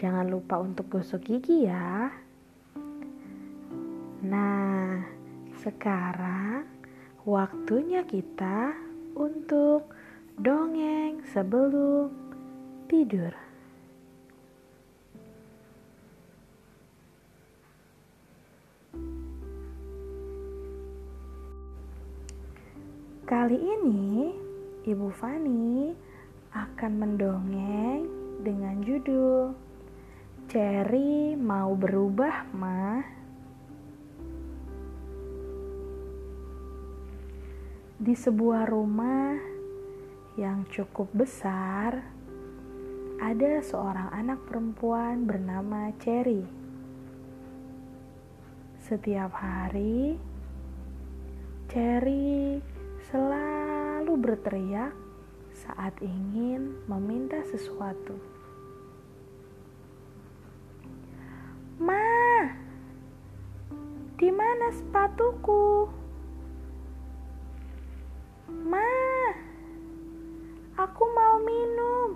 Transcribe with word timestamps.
Jangan 0.00 0.32
lupa 0.32 0.56
untuk 0.56 0.96
gosok 0.96 1.28
gigi 1.28 1.68
ya. 1.68 2.08
Nah, 4.24 5.04
sekarang 5.60 6.64
waktunya 7.28 8.00
kita 8.08 8.72
untuk 9.12 9.92
dongeng 10.40 11.20
sebelum 11.28 12.08
tidur. 12.88 13.28
Kali 23.28 23.58
ini, 23.60 24.32
Ibu 24.88 25.12
Fani 25.12 25.92
akan 26.56 26.92
mendongeng 26.96 28.08
dengan 28.40 28.80
judul 28.80 29.69
Cherry 30.50 31.38
mau 31.38 31.78
berubah, 31.78 32.50
mah. 32.58 33.06
Di 37.94 38.10
sebuah 38.18 38.66
rumah 38.66 39.38
yang 40.34 40.66
cukup 40.66 41.06
besar, 41.14 42.02
ada 43.22 43.62
seorang 43.62 44.10
anak 44.10 44.42
perempuan 44.50 45.22
bernama 45.22 45.94
Cherry. 46.02 46.42
Setiap 48.82 49.30
hari, 49.30 50.18
Cherry 51.70 52.58
selalu 53.06 54.18
berteriak 54.18 54.98
saat 55.54 55.94
ingin 56.02 56.74
meminta 56.90 57.38
sesuatu. 57.46 58.29
Sepatuku? 64.70 65.90
Ma, 68.46 68.86
aku 70.78 71.02
mau 71.10 71.36
minum. 71.42 72.10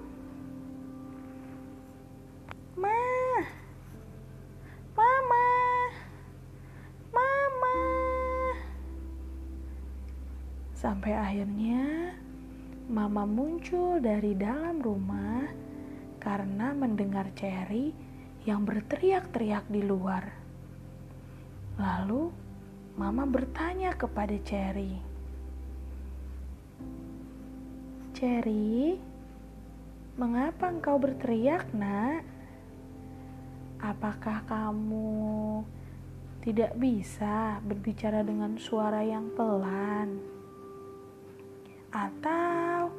Ma, 2.79 3.03
Mama, 4.95 5.51
Mama. 7.11 7.79
Sampai 10.75 11.15
akhirnya 11.15 12.15
Mama 12.85 13.25
muncul 13.27 13.99
dari 13.99 14.37
dalam 14.39 14.79
rumah 14.79 15.49
karena 16.23 16.71
mendengar 16.77 17.27
Cherry 17.35 17.91
yang 18.45 18.63
berteriak-teriak 18.69 19.67
di 19.73 19.81
luar. 19.81 20.29
Lalu 21.81 22.44
Mama 22.95 23.27
bertanya 23.27 23.91
kepada 23.91 24.39
Cherry. 24.47 25.03
Cherry, 28.15 28.95
mengapa 30.15 30.71
engkau 30.71 31.03
berteriak, 31.03 31.67
nak? 31.75 32.23
Apakah 33.83 34.47
kamu 34.47 35.67
tidak 36.47 36.79
bisa 36.79 37.59
berbicara 37.67 38.23
dengan 38.23 38.55
suara 38.63 39.03
yang 39.03 39.27
pelan? 39.35 40.23
Atau 41.91 42.95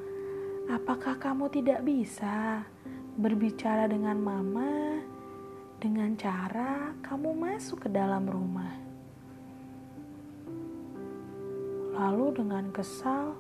apakah 0.67 1.15
kamu 1.15 1.47
tidak 1.55 1.79
bisa 1.87 2.67
berbicara 3.15 3.87
dengan 3.87 4.19
mama 4.19 4.99
dengan 5.79 6.11
cara 6.19 6.91
kamu 6.99 7.31
masuk 7.31 7.87
ke 7.87 7.89
dalam 7.89 8.27
rumah. 8.27 8.84
Lalu 11.95 12.43
dengan 12.43 12.75
kesal, 12.75 13.39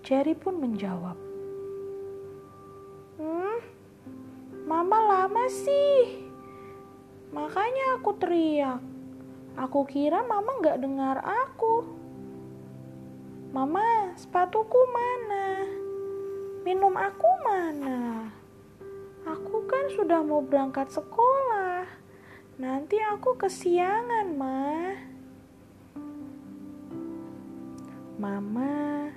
Cherry 0.00 0.32
pun 0.32 0.56
menjawab, 0.56 1.12
Hmm, 3.20 3.60
mama 4.64 4.96
lama 4.96 5.44
sih. 5.52 6.24
Makanya 7.36 8.00
aku 8.00 8.16
teriak. 8.16 8.80
Aku 9.60 9.84
kira 9.84 10.24
mama 10.24 10.56
gak 10.64 10.80
dengar 10.80 11.20
aku. 11.20 11.84
Mama, 13.52 14.16
sepatuku 14.16 14.80
mana? 14.88 15.68
Minum 16.64 16.96
aku 16.96 17.28
mana? 17.44 18.32
Aku 19.28 19.68
kan 19.68 19.92
sudah 19.92 20.24
mau 20.24 20.40
berangkat 20.40 20.88
sekolah. 20.88 21.84
Nanti 22.56 22.96
aku 23.04 23.36
kesiangan, 23.36 24.32
Ma. 24.32 24.71
Mama 28.22 29.10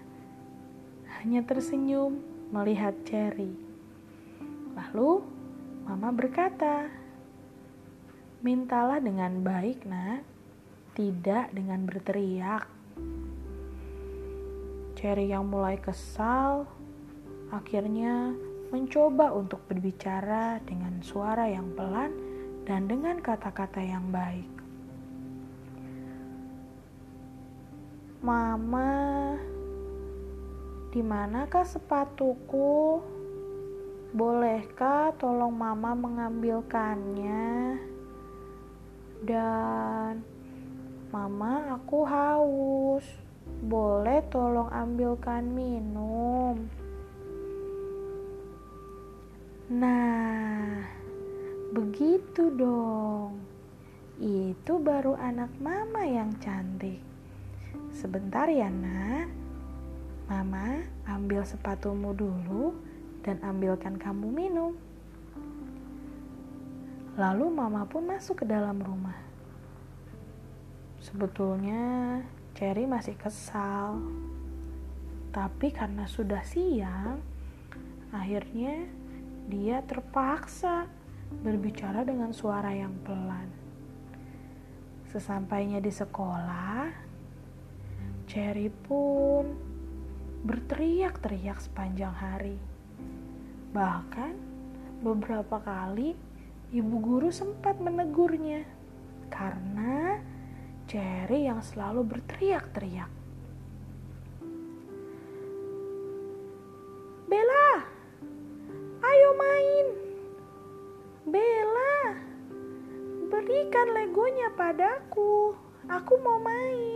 hanya 1.22 1.46
tersenyum 1.46 2.26
melihat 2.50 2.98
Cherry. 3.06 3.54
Lalu 4.74 5.22
Mama 5.86 6.10
berkata, 6.10 6.90
"Mintalah 8.42 8.98
dengan 8.98 9.46
baik, 9.46 9.86
Nak, 9.86 10.26
tidak 10.98 11.54
dengan 11.54 11.86
berteriak." 11.86 12.66
Cherry 14.98 15.30
yang 15.30 15.54
mulai 15.54 15.78
kesal 15.78 16.66
akhirnya 17.54 18.34
mencoba 18.74 19.30
untuk 19.38 19.62
berbicara 19.70 20.58
dengan 20.66 21.06
suara 21.06 21.46
yang 21.46 21.78
pelan 21.78 22.10
dan 22.66 22.90
dengan 22.90 23.22
kata-kata 23.22 23.86
yang 23.86 24.10
baik. 24.10 24.55
Mama, 28.26 29.38
di 30.90 30.98
manakah 31.06 31.62
sepatuku? 31.62 32.98
Bolehkah 34.18 35.14
tolong 35.22 35.54
mama 35.54 35.94
mengambilkannya? 35.94 37.78
Dan 39.22 40.26
mama, 41.14 41.78
aku 41.78 42.02
haus. 42.02 43.06
Boleh 43.62 44.26
tolong 44.34 44.74
ambilkan 44.74 45.46
minum? 45.46 46.66
Nah, 49.70 50.82
Begitu 51.76 52.56
dong. 52.56 53.36
Itu 54.16 54.80
baru 54.80 55.20
anak 55.20 55.60
mama 55.60 56.08
yang 56.08 56.32
cantik. 56.40 57.15
Sebentar 58.06 58.46
ya, 58.46 58.70
Nak. 58.70 59.34
Mama 60.30 60.78
ambil 61.10 61.42
sepatumu 61.42 62.14
dulu 62.14 62.78
dan 63.26 63.42
ambilkan 63.42 63.98
kamu 63.98 64.30
minum. 64.30 64.78
Lalu 67.18 67.50
mama 67.50 67.82
pun 67.90 68.06
masuk 68.06 68.46
ke 68.46 68.46
dalam 68.46 68.78
rumah. 68.78 69.18
Sebetulnya 71.02 72.22
Cherry 72.54 72.86
masih 72.86 73.18
kesal. 73.18 73.98
Tapi 75.34 75.74
karena 75.74 76.06
sudah 76.06 76.46
siang, 76.46 77.26
akhirnya 78.14 78.86
dia 79.50 79.82
terpaksa 79.82 80.86
berbicara 81.42 82.06
dengan 82.06 82.30
suara 82.38 82.70
yang 82.70 82.94
pelan. 83.02 83.50
Sesampainya 85.10 85.82
di 85.82 85.90
sekolah, 85.90 87.05
Cherry 88.26 88.74
pun 88.74 89.54
berteriak-teriak 90.46 91.62
sepanjang 91.62 92.14
hari. 92.14 92.58
Bahkan 93.74 94.34
beberapa 95.06 95.62
kali 95.62 96.18
ibu 96.74 96.96
guru 97.02 97.30
sempat 97.30 97.78
menegurnya 97.78 98.66
karena 99.30 100.22
Cherry 100.86 101.50
yang 101.50 101.66
selalu 101.66 102.06
berteriak-teriak. 102.06 103.10
Bella, 107.26 107.70
ayo 109.02 109.30
main. 109.34 109.88
Bella, 111.26 111.98
Berikan 113.34 113.92
legonya 113.98 114.54
padaku. 114.54 115.58
Aku 115.90 116.14
mau 116.22 116.38
main. 116.38 116.95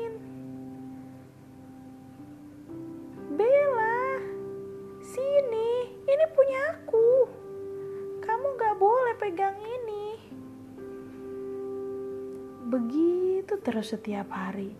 Terus 13.61 13.91
setiap 13.93 14.31
hari. 14.31 14.71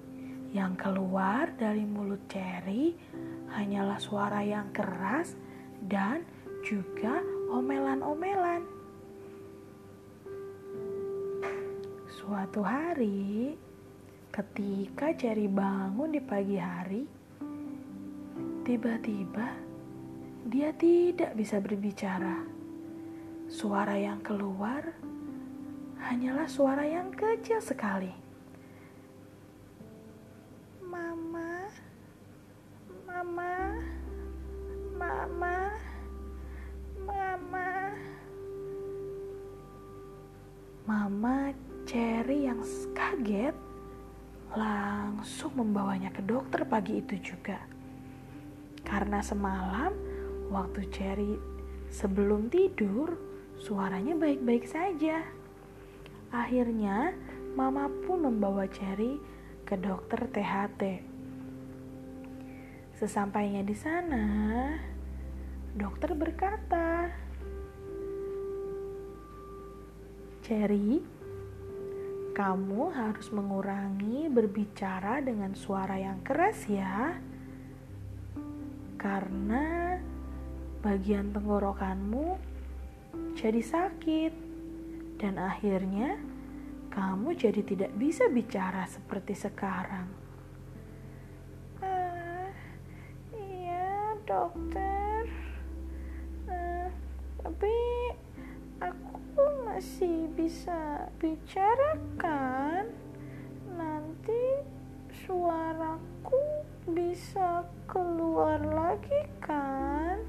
Yang 0.50 0.82
keluar 0.82 1.54
dari 1.54 1.86
mulut 1.86 2.26
Cherry 2.26 2.98
hanyalah 3.54 4.02
suara 4.02 4.42
yang 4.42 4.74
keras 4.74 5.38
dan 5.86 6.26
juga 6.66 7.22
omelan-omelan. 7.54 8.66
Suatu 12.10 12.66
hari, 12.66 13.54
ketika 14.34 15.14
Cherry 15.14 15.46
bangun 15.46 16.14
di 16.14 16.22
pagi 16.22 16.58
hari, 16.58 17.04
tiba-tiba 18.66 19.48
dia 20.50 20.74
tidak 20.74 21.38
bisa 21.38 21.62
berbicara. 21.62 22.42
Suara 23.50 23.98
yang 23.98 24.22
keluar 24.22 24.82
hanyalah 26.06 26.46
suara 26.46 26.86
yang 26.86 27.10
kecil 27.14 27.62
sekali. 27.62 28.29
Mama, 30.90 31.70
mama, 33.06 33.78
mama, 34.98 35.56
mama. 37.06 37.68
Mama 40.90 41.54
Cherry 41.86 42.50
yang 42.50 42.66
kaget 42.98 43.54
langsung 44.58 45.54
membawanya 45.62 46.10
ke 46.10 46.26
dokter 46.26 46.66
pagi 46.66 47.06
itu 47.06 47.22
juga. 47.22 47.62
Karena 48.82 49.22
semalam 49.22 49.94
waktu 50.50 50.90
Cherry 50.90 51.38
sebelum 51.94 52.50
tidur 52.50 53.14
suaranya 53.62 54.18
baik-baik 54.18 54.66
saja. 54.66 55.22
Akhirnya 56.34 57.14
mama 57.54 57.86
pun 58.10 58.26
membawa 58.26 58.66
Cherry 58.66 59.22
ke 59.70 59.78
dokter 59.78 60.26
THT. 60.34 60.82
Sesampainya 62.98 63.62
di 63.62 63.78
sana, 63.78 64.26
dokter 65.78 66.18
berkata, 66.18 67.14
"Cherry, 70.42 70.98
kamu 72.34 72.82
harus 72.98 73.30
mengurangi 73.30 74.26
berbicara 74.34 75.22
dengan 75.22 75.54
suara 75.54 76.02
yang 76.02 76.26
keras 76.26 76.66
ya." 76.66 77.14
Karena 78.98 80.02
bagian 80.82 81.30
tenggorokanmu 81.30 82.42
jadi 83.38 83.62
sakit 83.62 84.34
dan 85.22 85.38
akhirnya 85.38 86.18
kamu 86.90 87.38
jadi 87.38 87.62
tidak 87.62 87.92
bisa 87.96 88.26
bicara 88.28 88.84
seperti 88.90 89.38
sekarang. 89.38 90.10
Uh, 91.80 92.50
iya 93.38 94.18
dokter, 94.26 95.30
uh, 96.50 96.90
tapi 97.46 97.76
aku 98.82 99.46
masih 99.70 100.28
bisa 100.34 101.08
bicara 101.22 101.96
kan? 102.18 102.90
Nanti 103.70 104.66
suaraku 105.24 106.42
bisa 106.90 107.64
keluar 107.86 108.60
lagi 108.66 109.30
kan? 109.40 110.20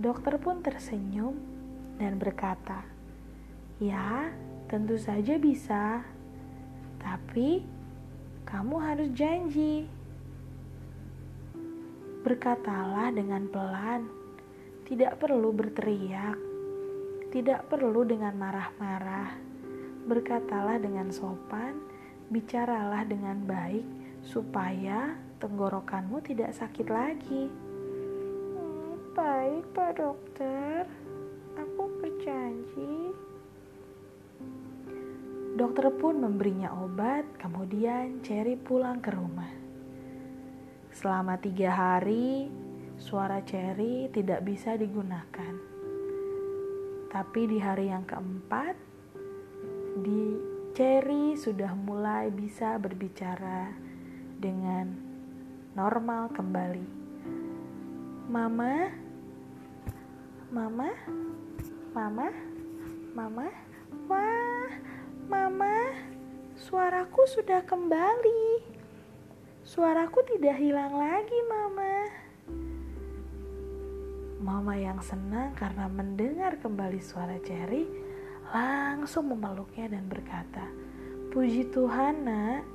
Dokter 0.00 0.40
pun 0.40 0.64
tersenyum 0.64 1.36
dan 2.00 2.16
berkata, 2.16 2.99
"Ya, 3.80 4.28
tentu 4.68 5.00
saja 5.00 5.40
bisa, 5.40 6.04
tapi 7.00 7.64
kamu 8.44 8.76
harus 8.76 9.08
janji." 9.16 9.88
Berkatalah 12.20 13.08
dengan 13.16 13.48
pelan, 13.48 14.04
tidak 14.84 15.16
perlu 15.16 15.56
berteriak, 15.56 16.36
tidak 17.32 17.64
perlu 17.72 18.04
dengan 18.04 18.36
marah-marah. 18.36 19.32
Berkatalah 20.04 20.76
dengan 20.76 21.08
sopan, 21.08 21.80
bicaralah 22.28 23.08
dengan 23.08 23.40
baik, 23.48 23.84
supaya 24.20 25.16
tenggorokanmu 25.40 26.20
tidak 26.20 26.52
sakit 26.52 26.88
lagi. 26.92 27.48
Hmm, 28.56 29.00
baik, 29.16 29.64
Pak 29.72 29.92
Dokter. 29.96 30.84
Aku 31.56 31.88
berjanji. 32.00 32.79
Dokter 35.60 35.92
pun 35.92 36.24
memberinya 36.24 36.72
obat, 36.72 37.36
kemudian 37.36 38.24
Cherry 38.24 38.56
pulang 38.56 39.04
ke 39.04 39.12
rumah. 39.12 39.52
Selama 40.88 41.36
tiga 41.36 41.68
hari, 41.68 42.48
suara 42.96 43.44
Cherry 43.44 44.08
tidak 44.08 44.40
bisa 44.40 44.80
digunakan. 44.80 45.52
Tapi 47.12 47.40
di 47.44 47.60
hari 47.60 47.92
yang 47.92 48.08
keempat, 48.08 48.72
di 50.00 50.40
Cherry 50.72 51.36
sudah 51.36 51.76
mulai 51.76 52.32
bisa 52.32 52.80
berbicara 52.80 53.68
dengan 54.40 54.96
normal 55.76 56.32
kembali. 56.32 56.88
Mama, 58.32 58.88
mama, 60.48 60.88
mama, 61.92 62.28
mama, 63.12 63.46
wah, 64.08 64.49
mama, 65.30 65.94
suaraku 66.58 67.22
sudah 67.30 67.62
kembali. 67.62 68.66
Suaraku 69.62 70.26
tidak 70.26 70.58
hilang 70.58 70.90
lagi, 70.90 71.38
mama. 71.46 71.94
Mama 74.42 74.74
yang 74.74 74.98
senang 74.98 75.54
karena 75.54 75.86
mendengar 75.86 76.58
kembali 76.58 76.98
suara 76.98 77.38
Cherry 77.46 77.86
langsung 78.50 79.30
memeluknya 79.30 79.94
dan 79.94 80.10
berkata, 80.10 80.66
"Puji 81.30 81.70
Tuhan, 81.70 82.26
Nak, 82.26 82.66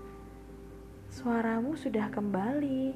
suaramu 1.12 1.76
sudah 1.76 2.08
kembali. 2.08 2.96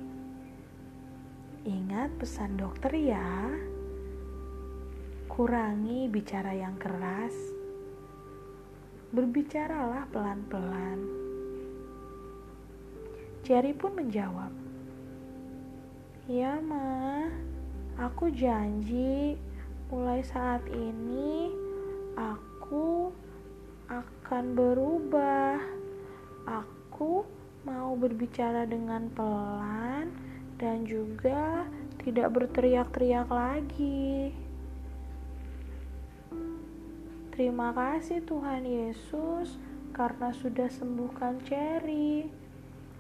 Ingat 1.68 2.16
pesan 2.16 2.56
dokter 2.56 2.96
ya. 2.96 3.52
Kurangi 5.28 6.08
bicara 6.08 6.56
yang 6.56 6.80
keras. 6.80 7.59
Berbicaralah 9.14 10.10
pelan-pelan." 10.14 11.00
Cherry 13.46 13.74
pun 13.74 13.98
menjawab, 13.98 14.54
"Ya, 16.30 16.62
Ma. 16.62 17.26
Aku 18.00 18.32
janji 18.32 19.36
mulai 19.92 20.24
saat 20.24 20.64
ini 20.72 21.52
aku 22.16 23.12
akan 23.90 24.56
berubah. 24.56 25.60
Aku 26.48 27.26
mau 27.68 27.98
berbicara 27.98 28.64
dengan 28.70 29.10
pelan 29.12 30.14
dan 30.62 30.88
juga 30.88 31.68
tidak 32.00 32.32
berteriak-teriak 32.38 33.28
lagi. 33.28 34.32
Terima 37.40 37.72
kasih 37.72 38.20
Tuhan 38.28 38.68
Yesus 38.68 39.56
karena 39.96 40.36
sudah 40.36 40.68
sembuhkan 40.68 41.40
Cherry. 41.48 42.28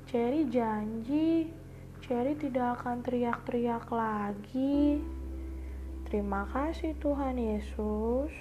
Cherry 0.08 0.48
janji 0.48 1.51
Cherry 2.00 2.39
tidak 2.39 2.79
akan 2.79 3.03
teriak-teriak 3.03 3.91
lagi. 3.91 5.03
Terima 6.08 6.48
kasih 6.55 6.96
Tuhan 7.03 7.36
Yesus. 7.36 8.31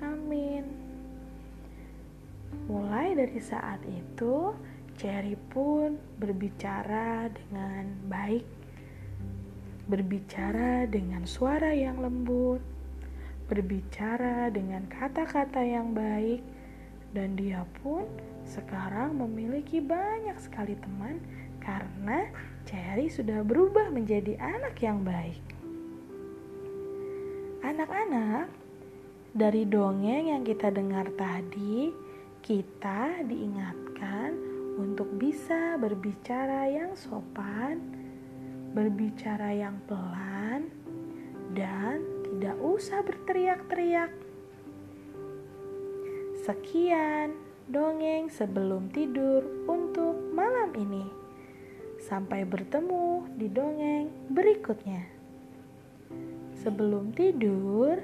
Amin. 0.00 0.64
Mulai 2.64 3.20
dari 3.20 3.36
saat 3.36 3.84
itu, 3.84 4.56
Cherry 4.96 5.36
pun 5.52 6.00
berbicara 6.16 7.28
dengan 7.28 7.84
baik, 8.08 8.48
berbicara 9.92 10.88
dengan 10.88 11.28
suara 11.28 11.68
yang 11.76 12.00
lembut, 12.00 12.79
berbicara 13.50 14.46
dengan 14.54 14.86
kata-kata 14.86 15.58
yang 15.58 15.90
baik, 15.90 16.38
dan 17.10 17.34
dia 17.34 17.66
pun 17.82 18.06
sekarang 18.46 19.18
memiliki 19.18 19.82
banyak 19.82 20.38
sekali 20.38 20.78
teman 20.78 21.18
karena 21.58 22.30
Cherry 22.62 23.10
sudah 23.10 23.42
berubah 23.42 23.90
menjadi 23.90 24.38
anak 24.38 24.78
yang 24.78 25.02
baik. 25.02 25.42
Anak-anak, 27.66 28.46
dari 29.34 29.66
dongeng 29.66 30.30
yang 30.30 30.42
kita 30.46 30.70
dengar 30.70 31.10
tadi, 31.18 31.90
kita 32.40 33.26
diingatkan 33.26 34.32
untuk 34.78 35.10
bisa 35.18 35.76
berbicara 35.76 36.70
yang 36.70 36.94
sopan, 36.96 37.82
berbicara 38.72 39.52
yang 39.52 39.76
pelan, 39.84 40.72
dan 41.52 42.19
tidak 42.30 42.56
usah 42.62 43.02
berteriak-teriak. 43.02 44.14
Sekian 46.46 47.34
dongeng 47.66 48.30
sebelum 48.30 48.86
tidur 48.94 49.42
untuk 49.66 50.14
malam 50.30 50.70
ini. 50.78 51.10
Sampai 51.98 52.46
bertemu 52.46 53.26
di 53.34 53.50
dongeng 53.50 54.30
berikutnya. 54.30 55.10
Sebelum 56.62 57.10
tidur, 57.18 57.98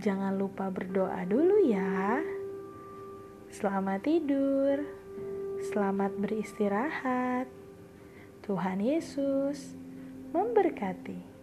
jangan 0.00 0.32
lupa 0.40 0.72
berdoa 0.72 1.20
dulu 1.28 1.68
ya. 1.68 2.24
Selamat 3.52 4.02
tidur, 4.08 4.88
selamat 5.68 6.16
beristirahat. 6.16 7.46
Tuhan 8.40 8.80
Yesus 8.80 9.76
memberkati. 10.32 11.35